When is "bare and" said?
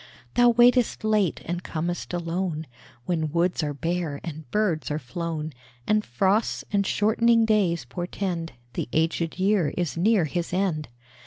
3.75-4.49